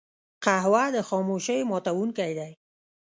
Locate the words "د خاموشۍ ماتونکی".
0.95-2.31